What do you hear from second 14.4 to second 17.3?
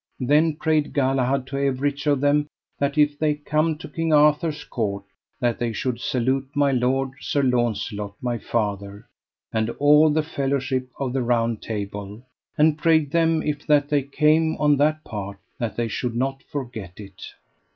on that part that they should not forget it.